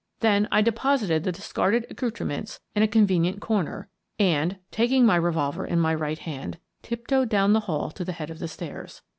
[0.21, 5.79] Then I deposited the discarded accoutrements in a convenient corner and, taking my revolver in
[5.79, 9.03] my right hand, tiptoed down the hall to the head of the stairs.